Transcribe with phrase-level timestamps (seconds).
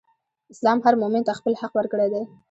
[0.53, 2.23] اسلام هر مؤمن ته خپل حق ورکړی دئ.